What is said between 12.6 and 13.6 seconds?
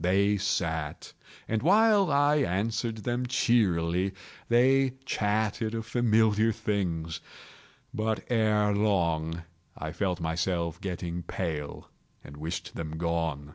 them gone.